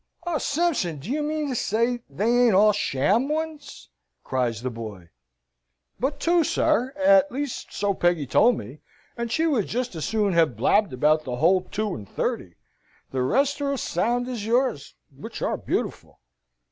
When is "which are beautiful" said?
15.15-16.19